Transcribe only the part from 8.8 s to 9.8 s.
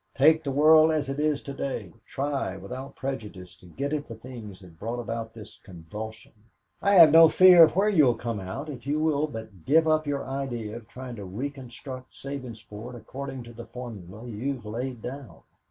you will but